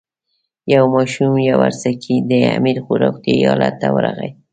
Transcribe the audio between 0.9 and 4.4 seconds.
ماښام یاورسکي د امیر روغتیایي حالت ته ورغی.